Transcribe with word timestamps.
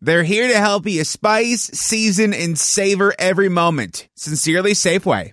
They're 0.00 0.22
here 0.22 0.48
to 0.48 0.58
help 0.58 0.86
you 0.86 1.04
spice, 1.04 1.62
season, 1.74 2.32
and 2.32 2.58
savor 2.58 3.14
every 3.18 3.48
moment. 3.48 4.08
Sincerely, 4.14 4.72
Safeway. 4.72 5.32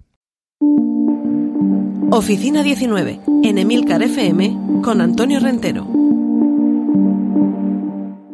Oficina 2.11 2.63
19, 2.63 3.21
en 3.43 3.57
Emilcar 3.57 4.01
FM, 4.01 4.81
con 4.83 5.01
Antonio 5.01 5.39
Rentero. 5.39 6.04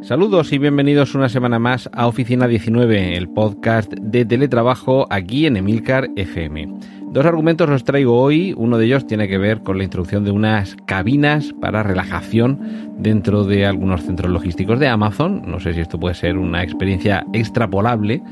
Saludos 0.01 0.51
y 0.51 0.57
bienvenidos 0.57 1.13
una 1.13 1.29
semana 1.29 1.59
más 1.59 1.87
a 1.93 2.07
Oficina 2.07 2.47
19, 2.47 3.15
el 3.15 3.29
podcast 3.29 3.93
de 3.93 4.25
teletrabajo 4.25 5.05
aquí 5.11 5.45
en 5.45 5.57
Emilcar 5.57 6.09
FM. 6.15 6.73
Dos 7.11 7.23
argumentos 7.23 7.69
os 7.69 7.83
traigo 7.83 8.19
hoy, 8.19 8.55
uno 8.57 8.79
de 8.79 8.85
ellos 8.85 9.05
tiene 9.05 9.27
que 9.27 9.37
ver 9.37 9.61
con 9.61 9.77
la 9.77 9.83
introducción 9.83 10.25
de 10.25 10.31
unas 10.31 10.75
cabinas 10.87 11.53
para 11.61 11.83
relajación 11.83 12.95
dentro 12.97 13.43
de 13.43 13.67
algunos 13.67 14.01
centros 14.01 14.31
logísticos 14.31 14.79
de 14.79 14.87
Amazon, 14.87 15.43
no 15.45 15.59
sé 15.59 15.75
si 15.75 15.81
esto 15.81 15.99
puede 15.99 16.15
ser 16.15 16.35
una 16.39 16.63
experiencia 16.63 17.23
extrapolable, 17.31 18.23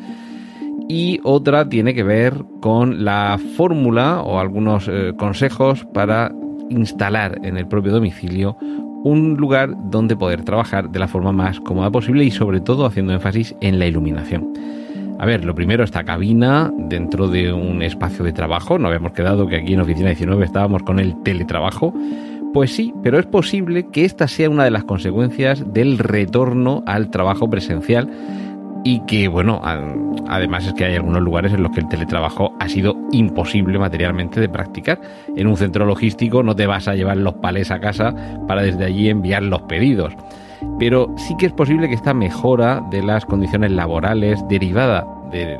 y 0.88 1.20
otra 1.24 1.70
tiene 1.70 1.94
que 1.94 2.04
ver 2.04 2.34
con 2.62 3.06
la 3.06 3.40
fórmula 3.56 4.22
o 4.22 4.40
algunos 4.40 4.88
eh, 4.88 5.14
consejos 5.20 5.86
para 5.94 6.34
instalar 6.72 7.40
en 7.44 7.58
el 7.58 7.68
propio 7.68 7.92
domicilio 7.92 8.58
un 9.04 9.36
lugar 9.38 9.74
donde 9.90 10.16
poder 10.16 10.44
trabajar 10.44 10.90
de 10.90 11.00
la 11.00 11.08
forma 11.08 11.32
más 11.32 11.60
cómoda 11.60 11.90
posible 11.90 12.24
y 12.24 12.32
sobre 12.32 12.62
todo 12.62 12.86
haciendo 12.86 13.14
énfasis 13.14 13.56
en 13.62 13.80
la 13.80 13.88
iluminación. 13.88 14.54
A 15.20 15.26
ver, 15.26 15.44
lo 15.44 15.54
primero, 15.54 15.84
esta 15.84 16.06
cabina 16.06 16.72
dentro 16.78 17.28
de 17.28 17.52
un 17.52 17.82
espacio 17.82 18.24
de 18.24 18.32
trabajo. 18.32 18.80
No 18.80 18.88
habíamos 18.88 19.12
quedado 19.12 19.48
que 19.48 19.58
aquí 19.58 19.74
en 19.74 19.82
Oficina 19.82 20.10
19 20.10 20.46
estábamos 20.46 20.84
con 20.84 20.98
el 20.98 21.22
teletrabajo. 21.24 21.94
Pues 22.54 22.74
sí, 22.74 22.94
pero 23.04 23.20
es 23.20 23.26
posible 23.26 23.88
que 23.92 24.06
esta 24.06 24.30
sea 24.30 24.50
una 24.50 24.64
de 24.64 24.72
las 24.72 24.86
consecuencias 24.86 25.74
del 25.74 25.98
retorno 25.98 26.84
al 26.88 27.12
trabajo 27.12 27.50
presencial 27.50 28.10
y 28.84 29.02
que, 29.02 29.28
bueno, 29.28 29.62
además 30.28 30.66
es 30.66 30.74
que 30.74 30.86
hay 30.86 30.96
algunos 30.96 31.22
lugares 31.22 31.54
en 31.54 31.64
los 31.64 31.72
que 31.72 31.82
el 31.82 31.90
teletrabajo 31.90 32.54
ha 32.60 32.70
sido 32.70 32.96
imposible 33.12 33.78
materialmente 33.78 34.40
de 34.40 34.50
practicar. 34.50 35.02
En 35.36 35.48
un 35.48 35.58
centro 35.58 35.86
logístico 35.86 36.44
no 36.44 36.56
te 36.56 36.68
vas 36.68 36.88
a 36.88 36.96
llevar 36.96 37.18
los 37.18 37.36
palés 37.36 37.72
a 37.72 37.80
casa 37.80 38.14
para 38.48 38.62
desde 38.62 38.86
allí 38.86 39.10
enviar 39.10 39.44
los 39.44 39.62
pedidos. 39.64 40.14
Pero 40.78 41.14
sí 41.18 41.36
que 41.38 41.46
es 41.46 41.54
posible 41.54 41.88
que 41.88 41.96
esta 41.96 42.14
mejora 42.14 42.82
de 42.92 43.02
las 43.02 43.26
condiciones 43.26 43.72
laborales 43.72 44.44
derivada 44.50 45.06
de 45.32 45.58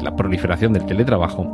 la 0.00 0.16
proliferación 0.16 0.72
del 0.72 0.86
teletrabajo 0.86 1.46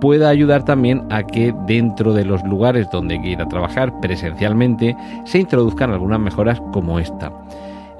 pueda 0.00 0.28
ayudar 0.28 0.64
también 0.64 1.06
a 1.10 1.22
que 1.22 1.54
dentro 1.66 2.12
de 2.12 2.24
los 2.24 2.42
lugares 2.44 2.90
donde 2.90 3.14
hay 3.14 3.22
que 3.22 3.28
ir 3.30 3.40
a 3.40 3.48
trabajar 3.48 4.00
presencialmente 4.00 4.96
se 5.24 5.38
introduzcan 5.38 5.90
algunas 5.92 6.20
mejoras 6.20 6.60
como 6.72 6.98
esta. 6.98 7.32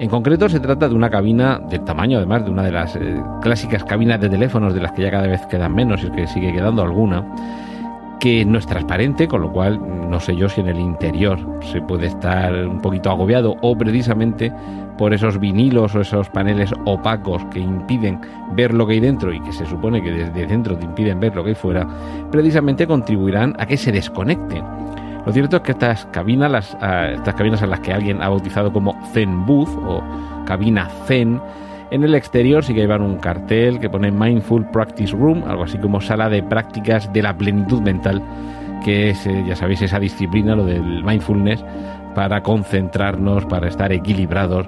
En 0.01 0.09
concreto 0.09 0.49
se 0.49 0.59
trata 0.59 0.89
de 0.89 0.95
una 0.95 1.11
cabina 1.11 1.59
del 1.69 1.83
tamaño, 1.83 2.17
además 2.17 2.43
de 2.43 2.49
una 2.49 2.63
de 2.63 2.71
las 2.71 2.95
eh, 2.95 3.21
clásicas 3.39 3.83
cabinas 3.83 4.19
de 4.19 4.29
teléfonos 4.29 4.73
de 4.73 4.81
las 4.81 4.93
que 4.93 5.03
ya 5.03 5.11
cada 5.11 5.27
vez 5.27 5.45
quedan 5.45 5.75
menos 5.75 6.03
y 6.03 6.09
que 6.09 6.25
sigue 6.25 6.51
quedando 6.51 6.81
alguna, 6.81 7.23
que 8.19 8.43
no 8.43 8.57
es 8.57 8.65
transparente, 8.65 9.27
con 9.27 9.41
lo 9.41 9.51
cual 9.51 9.79
no 10.09 10.19
sé 10.19 10.35
yo 10.35 10.49
si 10.49 10.61
en 10.61 10.69
el 10.69 10.79
interior 10.79 11.37
se 11.71 11.81
puede 11.83 12.07
estar 12.07 12.51
un 12.65 12.81
poquito 12.81 13.11
agobiado 13.11 13.57
o 13.61 13.77
precisamente 13.77 14.51
por 14.97 15.13
esos 15.13 15.39
vinilos 15.39 15.93
o 15.93 16.01
esos 16.01 16.29
paneles 16.29 16.73
opacos 16.85 17.45
que 17.51 17.59
impiden 17.59 18.19
ver 18.55 18.73
lo 18.73 18.87
que 18.87 18.93
hay 18.93 19.01
dentro 19.01 19.31
y 19.31 19.39
que 19.41 19.53
se 19.53 19.67
supone 19.67 20.01
que 20.01 20.09
desde 20.09 20.47
dentro 20.47 20.75
te 20.77 20.85
impiden 20.85 21.19
ver 21.19 21.35
lo 21.35 21.43
que 21.43 21.49
hay 21.49 21.55
fuera, 21.55 21.87
precisamente 22.31 22.87
contribuirán 22.87 23.55
a 23.59 23.67
que 23.67 23.77
se 23.77 23.91
desconecte 23.91 24.63
lo 25.25 25.31
cierto 25.31 25.57
es 25.57 25.61
que 25.63 25.71
estas 25.71 26.05
cabinas, 26.07 26.51
las, 26.51 26.77
ah, 26.81 27.09
estas 27.13 27.35
cabinas 27.35 27.61
a 27.61 27.67
las 27.67 27.79
que 27.79 27.93
alguien 27.93 28.21
ha 28.21 28.29
bautizado 28.29 28.73
como 28.73 28.95
Zen 29.13 29.45
Booth 29.45 29.69
o 29.85 30.03
cabina 30.45 30.89
Zen, 31.05 31.39
en 31.91 32.03
el 32.03 32.15
exterior 32.15 32.63
sí 32.63 32.73
que 32.73 32.79
llevan 32.79 33.01
un 33.01 33.17
cartel 33.17 33.79
que 33.79 33.89
pone 33.89 34.11
Mindful 34.11 34.65
Practice 34.71 35.13
Room, 35.13 35.43
algo 35.45 35.63
así 35.63 35.77
como 35.77 35.99
sala 35.99 36.29
de 36.29 36.41
prácticas 36.41 37.11
de 37.11 37.21
la 37.21 37.35
plenitud 37.35 37.81
mental, 37.81 38.23
que 38.83 39.09
es, 39.09 39.27
eh, 39.27 39.43
ya 39.45 39.55
sabéis, 39.55 39.81
esa 39.81 39.99
disciplina, 39.99 40.55
lo 40.55 40.65
del 40.65 41.03
mindfulness, 41.03 41.63
para 42.15 42.41
concentrarnos, 42.41 43.45
para 43.45 43.67
estar 43.67 43.91
equilibrados. 43.91 44.67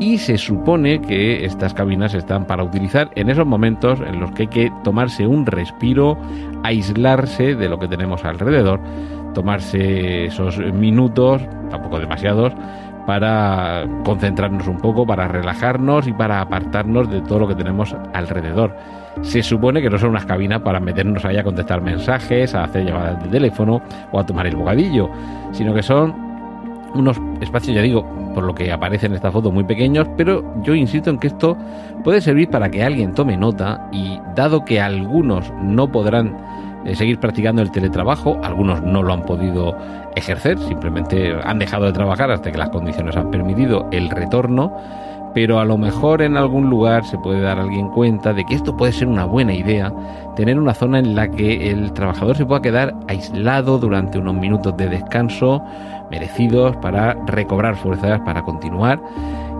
Y 0.00 0.18
se 0.18 0.38
supone 0.38 1.00
que 1.00 1.44
estas 1.44 1.72
cabinas 1.72 2.14
están 2.14 2.46
para 2.46 2.64
utilizar 2.64 3.10
en 3.14 3.30
esos 3.30 3.46
momentos 3.46 4.00
en 4.00 4.20
los 4.20 4.32
que 4.32 4.42
hay 4.42 4.48
que 4.48 4.72
tomarse 4.82 5.26
un 5.26 5.46
respiro, 5.46 6.18
aislarse 6.64 7.54
de 7.54 7.68
lo 7.68 7.78
que 7.78 7.86
tenemos 7.86 8.24
alrededor 8.24 8.80
tomarse 9.34 10.26
esos 10.26 10.56
minutos, 10.58 11.42
tampoco 11.68 11.98
demasiados, 11.98 12.54
para 13.06 13.86
concentrarnos 14.04 14.66
un 14.66 14.78
poco, 14.78 15.06
para 15.06 15.28
relajarnos 15.28 16.06
y 16.06 16.12
para 16.12 16.40
apartarnos 16.40 17.10
de 17.10 17.20
todo 17.20 17.40
lo 17.40 17.48
que 17.48 17.54
tenemos 17.54 17.94
alrededor. 18.14 18.74
Se 19.20 19.42
supone 19.42 19.82
que 19.82 19.90
no 19.90 19.98
son 19.98 20.10
unas 20.10 20.24
cabinas 20.24 20.62
para 20.62 20.80
meternos 20.80 21.24
ahí 21.26 21.36
a 21.36 21.44
contestar 21.44 21.82
mensajes, 21.82 22.54
a 22.54 22.64
hacer 22.64 22.86
llamadas 22.86 23.22
de 23.22 23.28
teléfono 23.28 23.82
o 24.10 24.18
a 24.18 24.24
tomar 24.24 24.46
el 24.46 24.56
bocadillo, 24.56 25.10
sino 25.52 25.74
que 25.74 25.82
son 25.82 26.23
unos 26.94 27.20
espacios, 27.40 27.74
ya 27.74 27.82
digo, 27.82 28.06
por 28.34 28.44
lo 28.44 28.54
que 28.54 28.72
aparece 28.72 29.06
en 29.06 29.14
esta 29.14 29.30
foto, 29.30 29.50
muy 29.50 29.64
pequeños, 29.64 30.08
pero 30.16 30.44
yo 30.62 30.74
insisto 30.74 31.10
en 31.10 31.18
que 31.18 31.28
esto 31.28 31.56
puede 32.02 32.20
servir 32.20 32.48
para 32.50 32.70
que 32.70 32.82
alguien 32.82 33.14
tome 33.14 33.36
nota 33.36 33.88
y 33.92 34.20
dado 34.34 34.64
que 34.64 34.80
algunos 34.80 35.52
no 35.62 35.90
podrán 35.90 36.36
seguir 36.92 37.18
practicando 37.18 37.62
el 37.62 37.70
teletrabajo. 37.70 38.38
Algunos 38.42 38.82
no 38.82 39.02
lo 39.02 39.12
han 39.12 39.24
podido 39.24 39.76
ejercer, 40.16 40.58
simplemente 40.58 41.34
han 41.42 41.58
dejado 41.58 41.86
de 41.86 41.92
trabajar 41.92 42.30
hasta 42.30 42.52
que 42.52 42.58
las 42.58 42.68
condiciones 42.68 43.16
han 43.16 43.30
permitido 43.30 43.88
el 43.90 44.10
retorno. 44.10 44.76
Pero 45.34 45.58
a 45.58 45.64
lo 45.64 45.76
mejor 45.76 46.22
en 46.22 46.36
algún 46.36 46.70
lugar 46.70 47.04
se 47.04 47.18
puede 47.18 47.40
dar 47.40 47.58
alguien 47.58 47.88
cuenta 47.88 48.32
de 48.32 48.44
que 48.44 48.54
esto 48.54 48.76
puede 48.76 48.92
ser 48.92 49.08
una 49.08 49.24
buena 49.24 49.52
idea, 49.52 49.92
tener 50.36 50.58
una 50.58 50.74
zona 50.74 51.00
en 51.00 51.14
la 51.14 51.28
que 51.28 51.70
el 51.70 51.92
trabajador 51.92 52.36
se 52.36 52.46
pueda 52.46 52.62
quedar 52.62 52.94
aislado 53.08 53.78
durante 53.78 54.18
unos 54.18 54.34
minutos 54.34 54.76
de 54.76 54.88
descanso 54.88 55.62
merecidos 56.10 56.76
para 56.76 57.14
recobrar 57.26 57.74
fuerzas 57.76 58.20
para 58.20 58.42
continuar 58.42 59.00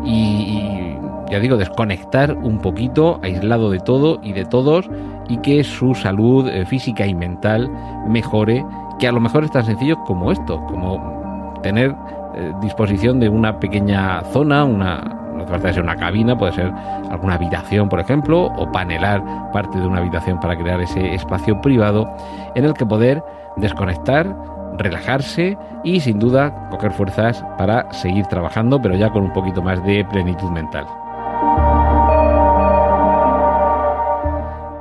y 0.05 0.95
ya 1.31 1.41
digo, 1.41 1.57
desconectar 1.57 2.37
un 2.37 2.59
poquito, 2.59 3.19
aislado 3.23 3.71
de 3.71 3.81
todo 3.81 4.21
y 4.23 4.33
de 4.33 4.45
todos, 4.45 4.89
y 5.29 5.39
que 5.39 5.65
su 5.65 5.95
salud 5.95 6.49
eh, 6.49 6.67
física 6.67 7.07
y 7.07 7.15
mental 7.15 7.71
mejore, 8.07 8.65
que 8.99 9.09
a 9.09 9.13
lo 9.13 9.21
mejor 9.21 9.45
es 9.45 9.51
tan 9.51 9.65
sencillo 9.65 9.97
como 10.05 10.31
esto, 10.31 10.65
como 10.67 11.55
tener 11.63 11.95
eh, 12.37 12.53
disposición 12.61 13.21
de 13.21 13.29
una 13.29 13.59
pequeña 13.59 14.23
zona, 14.33 14.65
una, 14.65 15.24
hace 15.53 15.75
ser 15.75 15.83
una 15.83 15.97
cabina, 15.97 16.37
puede 16.37 16.53
ser 16.53 16.73
alguna 17.11 17.35
habitación, 17.35 17.89
por 17.89 18.01
ejemplo, 18.01 18.47
o 18.57 18.71
panelar 18.71 19.23
parte 19.53 19.79
de 19.79 19.87
una 19.87 19.99
habitación 19.99 20.41
para 20.41 20.57
crear 20.57 20.81
ese 20.81 21.15
espacio 21.15 21.61
privado 21.61 22.09
en 22.55 22.65
el 22.65 22.75
que 22.75 22.87
poder 22.87 23.23
desconectar, 23.57 24.35
relajarse 24.79 25.57
y 25.85 26.01
sin 26.01 26.19
duda 26.19 26.69
coger 26.71 26.93
fuerzas 26.93 27.45
para 27.59 27.93
seguir 27.93 28.27
trabajando, 28.27 28.81
pero 28.81 28.97
ya 28.97 29.11
con 29.11 29.25
un 29.25 29.33
poquito 29.33 29.63
más 29.63 29.83
de 29.85 30.05
plenitud 30.05 30.51
mental. 30.51 30.87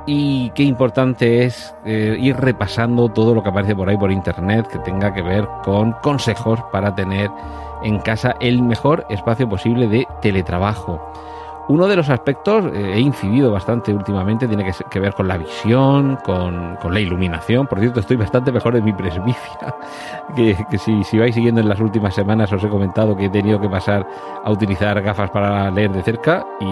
Y 0.06 0.50
qué 0.52 0.64
importante 0.64 1.46
es 1.46 1.74
eh, 1.86 2.18
ir 2.20 2.36
repasando 2.36 3.10
todo 3.10 3.34
lo 3.34 3.42
que 3.42 3.50
aparece 3.50 3.76
por 3.76 3.88
ahí 3.88 3.98
por 3.98 4.12
internet 4.12 4.68
que 4.68 4.80
tenga 4.80 5.14
que 5.14 5.22
ver 5.22 5.48
con 5.64 5.94
consejos 6.02 6.60
para 6.72 6.94
tener 6.94 7.30
en 7.84 8.00
casa 8.00 8.36
el 8.42 8.62
mejor 8.62 9.06
espacio 9.10 9.48
posible 9.48 9.88
de 9.88 10.06
teletrabajo. 10.22 11.02
Uno 11.70 11.88
de 11.88 11.96
los 11.96 12.10
aspectos, 12.10 12.66
eh, 12.74 12.94
he 12.96 13.00
incidido 13.00 13.50
bastante 13.52 13.94
últimamente, 13.94 14.48
tiene 14.48 14.70
que, 14.90 15.00
ver 15.00 15.14
con 15.14 15.30
la 15.30 15.38
visión, 15.38 16.18
con, 16.18 16.78
la 16.92 17.00
iluminación. 17.00 17.68
Por 17.68 17.80
cierto, 17.80 18.02
estoy 18.02 18.18
bastante 18.18 18.52
mejor 18.52 18.74
de 18.74 18.82
mi 18.82 18.92
presbicia, 18.92 19.74
que, 20.36 20.56
si, 20.78 21.18
vais 21.18 21.34
siguiendo 21.34 21.62
en 21.62 21.70
las 21.70 21.80
últimas 21.80 22.14
semanas 22.14 22.52
os 22.52 22.64
he 22.64 22.68
comentado 22.68 23.16
que 23.16 23.26
he 23.26 23.30
tenido 23.30 23.62
que 23.62 23.70
pasar 23.70 24.06
a 24.44 24.52
utilizar 24.52 25.02
gafas 25.02 25.30
para 25.30 25.72
leer 25.72 25.92
de 25.92 26.04
cerca 26.04 26.46
y, 26.60 26.66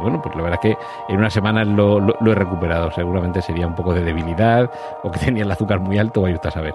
bueno, 0.00 0.20
pues 0.20 0.34
la 0.34 0.42
verdad 0.42 0.58
es 0.62 0.70
que 0.70 0.78
en 1.08 1.18
unas 1.18 1.32
semanas 1.32 1.68
lo, 1.68 2.00
he 2.00 2.34
recuperado. 2.34 2.90
Seguramente 2.90 3.40
sería 3.42 3.68
un 3.68 3.76
poco 3.76 3.94
de 3.94 4.02
debilidad 4.02 4.68
o 5.04 5.10
que 5.10 5.18
tenía 5.24 5.44
el 5.44 5.50
azúcar 5.52 5.78
muy 5.78 5.98
alto, 5.98 6.22
vaya 6.22 6.40
a 6.42 6.50
saber. 6.50 6.74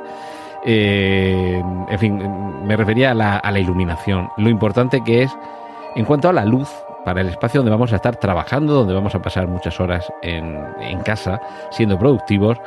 Eh, 0.64 1.62
en 1.90 2.00
fin, 2.00 2.66
me 2.66 2.78
refería 2.78 3.12
a 3.12 3.14
la, 3.14 3.38
a 3.38 3.52
la 3.52 3.60
iluminación. 3.60 4.30
Lo 4.38 4.50
importante 4.50 5.02
que 5.04 5.24
es 5.24 5.38
En 5.96 6.06
cuanto 6.06 6.30
a 6.30 6.34
la 6.34 6.46
luz, 6.46 6.70
para 7.06 7.22
el 7.22 7.30
espacio 7.30 7.60
donde 7.60 7.72
vamos 7.72 7.92
a 7.94 7.98
estar 7.98 8.16
trabajando, 8.16 8.74
donde 8.74 8.94
vamos 8.94 9.16
a 9.16 9.22
pasar 9.22 9.48
muchas 9.48 9.80
horas 9.80 10.12
en, 10.22 10.66
en 10.80 11.00
casa 11.02 11.42
siendo 11.72 11.98
productivos, 11.98 12.58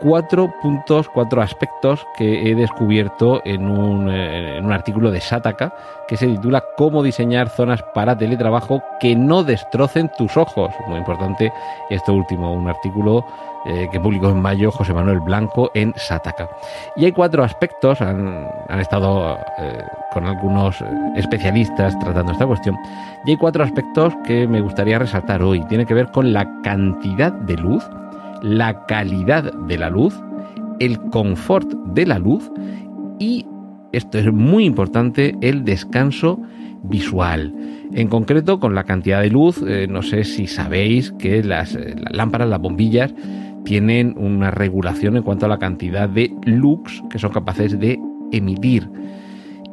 cuatro 0.00 0.52
puntos, 0.60 1.08
cuatro 1.08 1.42
aspectos 1.42 2.06
que 2.16 2.50
he 2.50 2.54
descubierto 2.54 3.40
en 3.44 3.68
un, 3.68 4.10
eh, 4.10 4.58
en 4.58 4.64
un, 4.64 4.72
artículo 4.72 5.10
de 5.10 5.20
Sataka 5.20 5.72
que 6.08 6.16
se 6.16 6.26
titula 6.26 6.64
Cómo 6.76 7.02
diseñar 7.02 7.48
zonas 7.48 7.82
para 7.94 8.16
teletrabajo 8.16 8.82
que 9.00 9.16
no 9.16 9.42
destrocen 9.44 10.10
tus 10.16 10.36
ojos. 10.36 10.72
Muy 10.86 10.98
importante 10.98 11.52
esto 11.90 12.12
último, 12.12 12.52
un 12.52 12.68
artículo 12.68 13.24
eh, 13.68 13.88
que 13.90 13.98
publicó 13.98 14.28
en 14.28 14.40
mayo 14.40 14.70
José 14.70 14.94
Manuel 14.94 15.20
Blanco 15.20 15.70
en 15.74 15.92
Sataka. 15.96 16.48
Y 16.94 17.04
hay 17.04 17.12
cuatro 17.12 17.42
aspectos, 17.42 18.00
han, 18.00 18.48
han 18.68 18.80
estado 18.80 19.36
eh, 19.58 19.82
con 20.12 20.26
algunos 20.26 20.76
especialistas 21.16 21.98
tratando 21.98 22.32
esta 22.32 22.46
cuestión, 22.46 22.76
y 23.24 23.30
hay 23.30 23.36
cuatro 23.36 23.64
aspectos 23.64 24.14
que 24.24 24.46
me 24.46 24.60
gustaría 24.60 25.00
resaltar 25.00 25.42
hoy. 25.42 25.64
Tiene 25.64 25.84
que 25.84 25.94
ver 25.94 26.12
con 26.12 26.32
la 26.32 26.46
cantidad 26.62 27.32
de 27.32 27.56
luz, 27.56 27.84
la 28.42 28.84
calidad 28.86 29.52
de 29.66 29.78
la 29.78 29.90
luz, 29.90 30.14
el 30.80 30.98
confort 31.10 31.72
de 31.94 32.06
la 32.06 32.18
luz 32.18 32.50
y, 33.18 33.46
esto 33.92 34.18
es 34.18 34.32
muy 34.32 34.64
importante, 34.64 35.34
el 35.40 35.64
descanso 35.64 36.40
visual. 36.82 37.54
En 37.92 38.08
concreto, 38.08 38.60
con 38.60 38.74
la 38.74 38.84
cantidad 38.84 39.22
de 39.22 39.30
luz, 39.30 39.62
eh, 39.66 39.86
no 39.88 40.02
sé 40.02 40.24
si 40.24 40.46
sabéis 40.46 41.12
que 41.12 41.42
las, 41.42 41.74
eh, 41.74 41.94
las, 41.98 42.14
lámparas, 42.14 42.48
las 42.48 42.60
bombillas, 42.60 43.14
tienen 43.64 44.14
una 44.16 44.50
regulación 44.50 45.16
en 45.16 45.22
cuanto 45.22 45.46
a 45.46 45.48
la 45.48 45.58
cantidad 45.58 46.08
de 46.08 46.32
lux 46.44 47.02
que 47.10 47.18
son 47.18 47.32
capaces 47.32 47.78
de 47.78 47.98
emitir. 48.32 48.88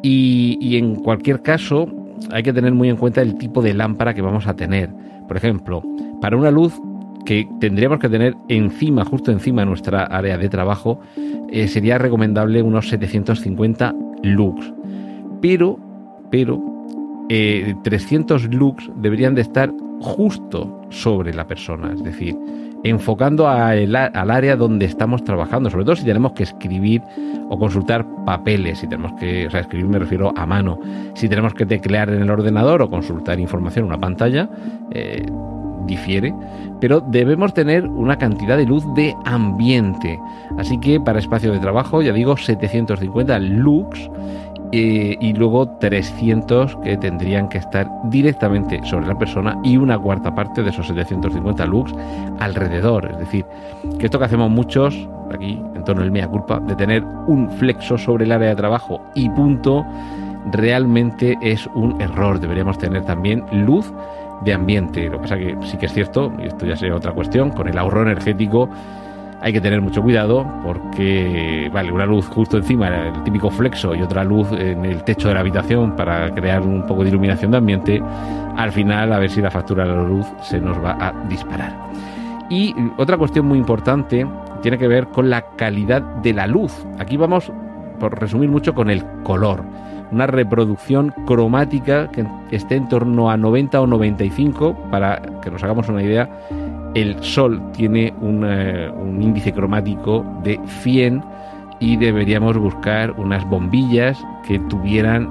Y 0.01 0.75
en 0.77 0.95
cualquier 0.95 1.41
caso, 1.41 1.87
hay 2.31 2.43
que 2.43 2.53
tener 2.53 2.73
muy 2.73 2.89
en 2.89 2.97
cuenta 2.97 3.21
el 3.21 3.35
tipo 3.37 3.61
de 3.61 3.73
lámpara 3.73 4.13
que 4.13 4.21
vamos 4.21 4.47
a 4.47 4.55
tener. 4.55 4.89
Por 5.27 5.37
ejemplo, 5.37 5.83
para 6.21 6.37
una 6.37 6.51
luz 6.51 6.73
que 7.25 7.47
tendríamos 7.59 7.99
que 7.99 8.09
tener 8.09 8.35
encima, 8.49 9.05
justo 9.05 9.31
encima 9.31 9.61
de 9.61 9.67
nuestra 9.67 10.03
área 10.03 10.37
de 10.37 10.49
trabajo, 10.49 10.99
eh, 11.49 11.67
sería 11.67 11.97
recomendable 11.97 12.61
unos 12.61 12.89
750 12.89 13.93
lux. 14.23 14.73
Pero, 15.41 15.77
pero, 16.29 16.61
eh, 17.29 17.75
300 17.83 18.53
lux 18.53 18.89
deberían 18.97 19.35
de 19.35 19.41
estar 19.41 19.71
justo 20.01 20.81
sobre 20.89 21.33
la 21.33 21.47
persona, 21.47 21.93
es 21.93 22.03
decir, 22.03 22.35
enfocando 22.83 23.49
el, 23.71 23.95
al 23.95 24.31
área 24.31 24.57
donde 24.57 24.85
estamos 24.85 25.23
trabajando, 25.23 25.69
sobre 25.69 25.85
todo 25.85 25.95
si 25.95 26.03
tenemos 26.03 26.33
que 26.33 26.43
escribir 26.43 27.01
o 27.49 27.57
consultar 27.57 28.05
papeles, 28.25 28.79
si 28.79 28.87
tenemos 28.87 29.13
que, 29.19 29.47
o 29.47 29.49
sea, 29.49 29.61
escribir 29.61 29.87
me 29.87 29.99
refiero 29.99 30.33
a 30.35 30.45
mano, 30.45 30.79
si 31.15 31.29
tenemos 31.29 31.53
que 31.53 31.65
teclear 31.65 32.09
en 32.09 32.21
el 32.21 32.29
ordenador 32.29 32.81
o 32.81 32.89
consultar 32.89 33.39
información 33.39 33.85
en 33.85 33.91
una 33.91 33.99
pantalla, 33.99 34.49
eh, 34.91 35.25
difiere, 35.85 36.33
pero 36.79 37.01
debemos 37.01 37.53
tener 37.53 37.87
una 37.87 38.17
cantidad 38.17 38.57
de 38.57 38.65
luz 38.65 38.83
de 38.95 39.15
ambiente. 39.25 40.19
Así 40.57 40.79
que 40.79 40.99
para 40.99 41.19
espacio 41.19 41.51
de 41.51 41.59
trabajo, 41.59 42.01
ya 42.01 42.13
digo, 42.13 42.37
750 42.37 43.39
lux 43.39 44.09
eh, 44.71 45.15
y 45.21 45.33
luego 45.33 45.69
300 45.77 46.77
que 46.77 46.97
tendrían 46.97 47.47
que 47.47 47.59
estar 47.59 47.87
directamente 48.05 48.81
sobre 48.85 49.05
la 49.05 49.17
persona 49.17 49.59
y 49.63 49.77
una 49.77 49.99
cuarta 49.99 50.33
parte 50.33 50.63
de 50.63 50.71
esos 50.71 50.87
750 50.87 51.65
lux 51.67 51.93
alrededor. 52.39 53.09
Es 53.11 53.19
decir, 53.19 53.45
que 53.99 54.05
esto 54.05 54.17
que 54.17 54.25
hacemos 54.25 54.49
muchos 54.49 55.07
aquí 55.31 55.61
en 55.75 55.83
torno 55.83 56.01
al 56.01 56.11
mea 56.11 56.27
culpa 56.27 56.59
de 56.59 56.75
tener 56.75 57.03
un 57.27 57.51
flexo 57.51 57.97
sobre 57.97 58.25
el 58.25 58.31
área 58.31 58.49
de 58.49 58.55
trabajo 58.55 58.99
y 59.13 59.29
punto 59.29 59.85
realmente 60.51 61.37
es 61.41 61.67
un 61.75 62.01
error. 62.01 62.39
Deberíamos 62.39 62.77
tener 62.77 63.05
también 63.05 63.43
luz 63.51 63.93
de 64.41 64.53
ambiente. 64.53 65.05
Lo 65.09 65.13
que 65.13 65.19
pasa 65.19 65.37
que 65.37 65.57
sí 65.63 65.77
que 65.77 65.85
es 65.85 65.93
cierto, 65.93 66.31
y 66.41 66.47
esto 66.47 66.65
ya 66.65 66.75
sería 66.75 66.95
otra 66.95 67.11
cuestión, 67.13 67.51
con 67.51 67.67
el 67.67 67.77
ahorro 67.77 68.01
energético 68.01 68.69
hay 69.43 69.51
que 69.51 69.59
tener 69.59 69.81
mucho 69.81 70.01
cuidado 70.01 70.47
porque, 70.63 71.69
vale, 71.73 71.91
una 71.91 72.05
luz 72.05 72.29
justo 72.29 72.55
encima, 72.55 72.87
el 72.87 73.23
típico 73.23 73.49
flexo, 73.49 73.93
y 73.93 74.01
otra 74.01 74.23
luz 74.23 74.47
en 74.53 74.85
el 74.85 75.03
techo 75.03 75.27
de 75.27 75.33
la 75.33 75.41
habitación 75.41 75.97
para 75.97 76.33
crear 76.33 76.61
un 76.61 76.85
poco 76.85 77.03
de 77.03 77.09
iluminación 77.09 77.51
de 77.51 77.57
ambiente, 77.57 78.01
al 78.55 78.71
final 78.71 79.11
a 79.11 79.19
ver 79.19 79.29
si 79.29 79.41
la 79.41 79.51
factura 79.51 79.85
de 79.85 79.93
la 79.93 80.03
luz 80.03 80.25
se 80.41 80.61
nos 80.61 80.81
va 80.81 80.95
a 80.97 81.11
disparar. 81.27 81.75
Y 82.49 82.73
otra 82.97 83.17
cuestión 83.17 83.45
muy 83.45 83.57
importante 83.57 84.25
tiene 84.61 84.77
que 84.77 84.87
ver 84.87 85.07
con 85.07 85.29
la 85.29 85.41
calidad 85.57 86.01
de 86.01 86.31
la 86.31 86.47
luz. 86.47 86.73
Aquí 86.97 87.17
vamos, 87.17 87.51
por 87.99 88.17
resumir 88.17 88.49
mucho, 88.49 88.73
con 88.73 88.89
el 88.89 89.03
color 89.23 89.61
una 90.13 90.27
reproducción 90.27 91.13
cromática 91.25 92.07
que 92.09 92.25
esté 92.51 92.75
en 92.75 92.87
torno 92.87 93.31
a 93.31 93.37
90 93.37 93.81
o 93.81 93.87
95, 93.87 94.75
para 94.91 95.21
que 95.41 95.49
nos 95.49 95.63
hagamos 95.63 95.89
una 95.89 96.03
idea, 96.03 96.29
el 96.93 97.21
Sol 97.23 97.61
tiene 97.73 98.13
un, 98.21 98.45
eh, 98.47 98.91
índice 99.19 99.51
cromático 99.51 100.23
de 100.43 100.59
100 100.81 101.23
y 101.79 101.97
deberíamos 101.97 102.57
buscar 102.57 103.11
unas 103.17 103.43
bombillas 103.49 104.23
que 104.47 104.59
tuvieran 104.59 105.27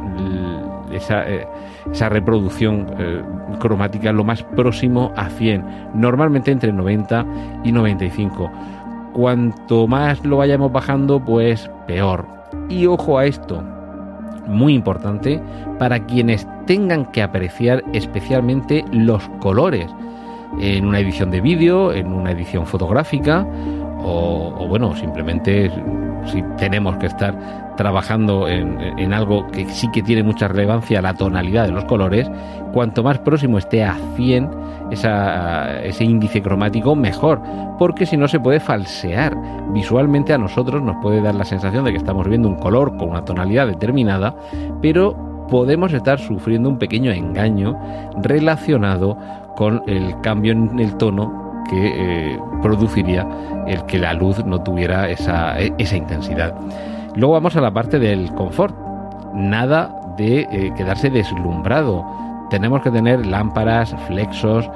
esa, 0.90 1.28
eh, 1.30 1.46
esa 1.90 2.08
reproducción 2.08 2.86
eh, 2.98 3.22
cromática 3.60 4.12
lo 4.12 4.24
más 4.24 4.42
próximo 4.42 5.12
a 5.16 5.28
100, 5.28 5.64
normalmente 5.94 6.50
entre 6.50 6.72
90 6.72 7.24
y 7.62 7.70
95. 7.70 8.50
Cuanto 9.12 9.86
más 9.86 10.24
lo 10.24 10.38
vayamos 10.38 10.72
bajando, 10.72 11.20
pues 11.20 11.70
peor. 11.86 12.26
Y 12.68 12.86
ojo 12.86 13.18
a 13.18 13.26
esto, 13.26 13.62
muy 14.46 14.74
importante 14.74 15.40
para 15.78 16.04
quienes 16.06 16.46
tengan 16.66 17.06
que 17.12 17.22
apreciar 17.22 17.82
especialmente 17.92 18.84
los 18.92 19.28
colores 19.40 19.86
en 20.60 20.86
una 20.86 20.98
edición 20.98 21.30
de 21.30 21.40
vídeo, 21.40 21.92
en 21.92 22.12
una 22.12 22.32
edición 22.32 22.66
fotográfica 22.66 23.46
o, 24.02 24.66
bueno, 24.68 24.94
simplemente 24.96 25.70
si 26.26 26.42
tenemos 26.56 26.96
que 26.98 27.06
estar 27.06 27.74
trabajando 27.76 28.48
en, 28.48 29.12
algo 29.12 29.46
que 29.48 29.66
sí 29.66 29.88
que 29.92 30.02
tiene 30.02 30.22
mucha 30.22 30.48
relevancia, 30.48 31.02
la 31.02 31.14
tonalidad 31.14 31.66
de 31.66 31.72
los 31.72 31.84
colores, 31.84 32.30
cuanto 32.72 33.02
más 33.02 33.18
próximo 33.18 33.58
esté 33.58 33.84
a 33.84 33.96
100 34.16 34.50
esa, 34.90 35.80
ese 35.82 36.04
índice 36.04 36.42
cromático, 36.42 36.94
mejor, 36.94 37.40
porque 37.78 38.06
si 38.06 38.16
no 38.16 38.28
se 38.28 38.40
puede 38.40 38.60
falsear. 38.60 39.36
Visualmente 39.72 40.32
a 40.32 40.38
nosotros 40.38 40.82
nos 40.82 40.96
puede 41.02 41.22
dar 41.22 41.34
la 41.34 41.44
sensación 41.44 41.84
de 41.84 41.92
que 41.92 41.98
estamos 41.98 42.28
viendo 42.28 42.48
un 42.48 42.56
color 42.56 42.96
con 42.96 43.10
una 43.10 43.24
tonalidad 43.24 43.66
determinada, 43.66 44.34
pero 44.80 45.16
podemos 45.48 45.92
estar 45.92 46.18
sufriendo 46.18 46.68
un 46.68 46.78
pequeño 46.78 47.10
engaño 47.10 47.78
relacionado 48.22 49.16
con 49.56 49.82
el 49.86 50.18
cambio 50.20 50.52
en 50.52 50.78
el 50.78 50.96
tono 50.96 51.51
que 51.68 52.32
eh, 52.34 52.40
produciría 52.60 53.26
el 53.66 53.84
que 53.86 53.98
la 53.98 54.14
luz 54.14 54.44
no 54.44 54.62
tuviera 54.62 55.08
esa, 55.08 55.58
esa, 55.58 55.96
intensidad. 55.96 56.54
Luego 57.14 57.34
vamos 57.34 57.56
a 57.56 57.60
la 57.60 57.70
parte 57.70 57.98
del 57.98 58.32
confort. 58.34 58.74
Nada 59.34 59.94
de 60.16 60.40
eh, 60.50 60.72
quedarse 60.76 61.10
deslumbrado. 61.10 62.04
Tenemos 62.50 62.82
que 62.82 62.90
tener 62.90 63.26
lámparas, 63.26 63.94
flexos, 64.06 64.70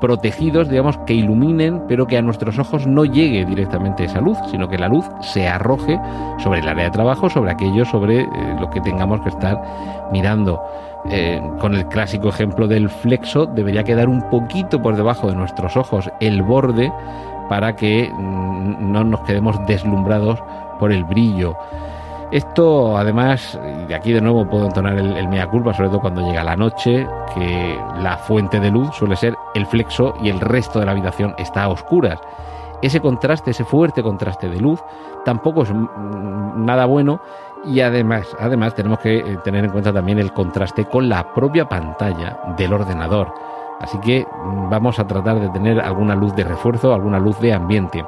protegidos, 0.00 0.68
digamos, 0.68 0.96
que 0.98 1.14
iluminen, 1.14 1.82
pero 1.88 2.06
que 2.06 2.16
a 2.16 2.22
nuestros 2.22 2.58
ojos 2.58 2.86
no 2.86 3.04
llegue 3.04 3.44
directamente 3.44 4.04
esa 4.04 4.20
luz, 4.20 4.38
sino 4.50 4.68
que 4.68 4.78
la 4.78 4.88
luz 4.88 5.04
se 5.20 5.48
arroje 5.48 5.98
sobre 6.38 6.60
el 6.60 6.68
área 6.68 6.84
de 6.84 6.90
trabajo, 6.90 7.28
sobre 7.28 7.50
aquello, 7.50 7.84
sobre 7.84 8.22
eh, 8.22 8.28
lo 8.60 8.70
que 8.70 8.80
tengamos 8.80 9.20
que 9.22 9.30
estar 9.30 9.60
mirando. 10.12 10.60
Eh, 11.10 11.38
con 11.60 11.74
el 11.74 11.86
clásico 11.88 12.30
ejemplo 12.30 12.66
del 12.66 12.88
flexo, 12.88 13.44
debería 13.44 13.84
quedar 13.84 14.08
un 14.08 14.22
poquito 14.30 14.80
por 14.80 14.96
debajo 14.96 15.28
de 15.28 15.34
nuestros 15.34 15.76
ojos 15.76 16.10
el 16.20 16.42
borde 16.42 16.90
para 17.50 17.76
que 17.76 18.10
mm, 18.10 18.90
no 18.90 19.04
nos 19.04 19.20
quedemos 19.20 19.54
deslumbrados 19.66 20.42
por 20.78 20.92
el 20.92 21.04
brillo. 21.04 21.56
Esto, 22.30 22.96
además, 22.96 23.58
de 23.86 23.94
aquí 23.94 24.12
de 24.12 24.20
nuevo 24.20 24.48
puedo 24.48 24.66
entonar 24.66 24.96
el, 24.96 25.14
el, 25.16 25.28
mea 25.28 25.46
culpa, 25.46 25.74
sobre 25.74 25.90
todo 25.90 26.00
cuando 26.00 26.26
llega 26.26 26.42
la 26.42 26.56
noche, 26.56 27.06
que 27.34 27.78
la 28.00 28.16
fuente 28.16 28.58
de 28.58 28.70
luz 28.70 28.88
suele 28.96 29.14
ser 29.14 29.34
el 29.54 29.66
flexo 29.66 30.14
y 30.22 30.28
el 30.28 30.40
resto 30.40 30.80
de 30.80 30.86
la 30.86 30.92
habitación 30.92 31.34
está 31.38 31.64
a 31.64 31.68
oscuras. 31.68 32.20
Ese 32.82 33.00
contraste, 33.00 33.52
ese 33.52 33.64
fuerte 33.64 34.02
contraste 34.02 34.48
de 34.48 34.60
luz, 34.60 34.82
tampoco 35.24 35.62
es 35.62 35.72
nada 35.72 36.84
bueno 36.84 37.20
y 37.64 37.80
además, 37.80 38.36
además 38.38 38.74
tenemos 38.74 38.98
que 38.98 39.18
eh, 39.18 39.38
tener 39.42 39.64
en 39.64 39.70
cuenta 39.70 39.92
también 39.92 40.18
el 40.18 40.32
contraste 40.32 40.84
con 40.84 41.08
la 41.08 41.32
propia 41.32 41.68
pantalla 41.68 42.38
del 42.58 42.72
ordenador. 42.72 43.32
Así 43.80 43.98
que 43.98 44.26
mm, 44.26 44.68
vamos 44.68 44.98
a 44.98 45.06
tratar 45.06 45.40
de 45.40 45.48
tener 45.48 45.80
alguna 45.80 46.14
luz 46.14 46.34
de 46.34 46.44
refuerzo, 46.44 46.92
alguna 46.92 47.18
luz 47.18 47.38
de 47.40 47.52
ambiente. 47.52 48.04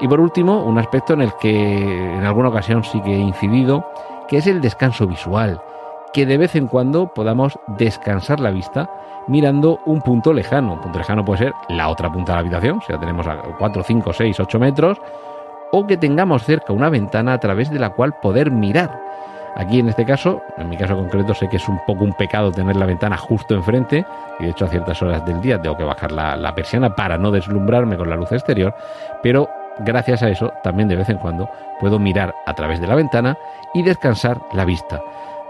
Y 0.00 0.08
por 0.08 0.20
último, 0.20 0.62
un 0.62 0.78
aspecto 0.78 1.14
en 1.14 1.22
el 1.22 1.32
que 1.34 2.14
en 2.16 2.24
alguna 2.24 2.48
ocasión 2.48 2.84
sí 2.84 3.00
que 3.02 3.14
he 3.14 3.18
incidido, 3.18 3.86
que 4.28 4.38
es 4.38 4.46
el 4.46 4.60
descanso 4.60 5.06
visual, 5.06 5.60
que 6.12 6.26
de 6.26 6.38
vez 6.38 6.56
en 6.56 6.66
cuando 6.66 7.12
podamos 7.14 7.58
descansar 7.66 8.40
la 8.40 8.50
vista 8.50 8.90
mirando 9.26 9.80
un 9.86 10.00
punto 10.00 10.32
lejano. 10.32 10.74
Un 10.74 10.80
punto 10.80 10.98
lejano 10.98 11.24
puede 11.24 11.38
ser 11.38 11.52
la 11.68 11.88
otra 11.88 12.10
punta 12.10 12.32
de 12.32 12.36
la 12.36 12.40
habitación, 12.40 12.80
si 12.84 12.92
la 12.92 12.98
tenemos 12.98 13.26
a 13.26 13.36
4, 13.58 13.82
5, 13.82 14.12
6, 14.12 14.40
8 14.40 14.58
metros, 14.58 15.00
o 15.72 15.86
que 15.86 15.96
tengamos 15.96 16.44
cerca 16.44 16.72
una 16.72 16.90
ventana 16.90 17.34
a 17.34 17.38
través 17.38 17.70
de 17.70 17.78
la 17.78 17.90
cual 17.90 18.14
poder 18.20 18.50
mirar. 18.50 19.00
Aquí 19.56 19.80
en 19.80 19.88
este 19.88 20.04
caso, 20.04 20.42
en 20.58 20.68
mi 20.68 20.76
caso 20.76 20.96
concreto, 20.96 21.34
sé 21.34 21.48
que 21.48 21.56
es 21.56 21.68
un 21.68 21.80
poco 21.86 22.04
un 22.04 22.12
pecado 22.12 22.52
tener 22.52 22.76
la 22.76 22.86
ventana 22.86 23.16
justo 23.16 23.54
enfrente 23.54 24.04
y 24.38 24.44
de 24.44 24.50
hecho 24.50 24.64
a 24.64 24.68
ciertas 24.68 25.02
horas 25.02 25.24
del 25.24 25.40
día 25.40 25.60
tengo 25.60 25.76
que 25.76 25.84
bajar 25.84 26.12
la, 26.12 26.36
la 26.36 26.54
persiana 26.54 26.94
para 26.94 27.18
no 27.18 27.30
deslumbrarme 27.32 27.96
con 27.96 28.08
la 28.08 28.16
luz 28.16 28.30
exterior, 28.30 28.74
pero 29.22 29.48
gracias 29.80 30.22
a 30.22 30.28
eso 30.28 30.52
también 30.62 30.88
de 30.88 30.96
vez 30.96 31.08
en 31.08 31.18
cuando 31.18 31.50
puedo 31.80 31.98
mirar 31.98 32.32
a 32.46 32.54
través 32.54 32.80
de 32.80 32.86
la 32.86 32.94
ventana 32.94 33.36
y 33.74 33.82
descansar 33.82 34.40
la 34.52 34.64
vista 34.64 35.00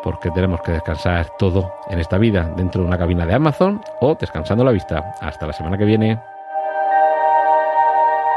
porque 0.03 0.31
tenemos 0.31 0.61
que 0.63 0.73
descansar 0.73 1.29
todo 1.39 1.75
en 1.89 1.99
esta 1.99 2.17
vida 2.19 2.51
dentro 2.57 2.83
de 2.83 2.89
una 2.89 2.99
cabina 2.99 3.27
de 3.27 3.35
Amazon 3.35 3.83
o 4.01 4.15
descansando 4.15 4.65
la 4.65 4.73
vista. 4.73 5.15
Hasta 5.21 5.47
la 5.47 5.53
semana 5.53 5.77
que 5.79 5.85
viene. 5.85 6.21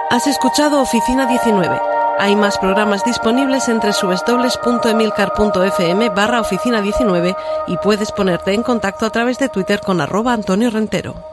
Has 0.09 0.27
escuchado 0.27 0.81
Oficina 0.81 1.25
19. 1.25 1.79
Hay 2.19 2.35
más 2.35 2.59
programas 2.59 3.03
disponibles 3.03 3.67
entre 3.69 3.89
www.emilcar.fm 3.99 6.09
barra 6.09 6.41
oficina 6.41 6.79
19 6.81 7.35
y 7.67 7.77
puedes 7.77 8.11
ponerte 8.11 8.53
en 8.53 8.61
contacto 8.61 9.07
a 9.07 9.09
través 9.09 9.39
de 9.39 9.49
Twitter 9.49 9.81
con 9.81 9.99
arroba 9.99 10.33
Antonio 10.33 10.69
Rentero. 10.69 11.32